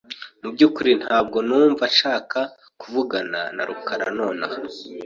[0.41, 2.39] Mu byukuri ntabwo numva nshaka
[2.81, 4.57] kuvugana na rukara nonaha.